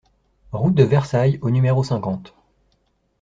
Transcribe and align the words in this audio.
Route 0.51 0.73
de 0.73 0.83
Versailles 0.83 1.37
au 1.43 1.51
numéro 1.51 1.83
cinquante 1.83 2.33